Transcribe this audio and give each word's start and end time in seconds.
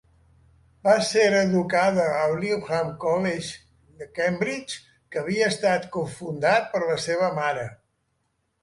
Va 0.85 0.93
ser 1.09 1.25
educada 1.39 2.07
al 2.21 2.33
Newnham 2.45 2.89
College, 3.05 4.09
Cambridge, 4.17 4.81
que 5.13 5.23
havia 5.23 5.53
estat 5.55 5.89
cofundat 5.99 6.69
per 6.75 6.85
la 6.91 6.99
seva 7.09 7.31
mare. 7.43 7.73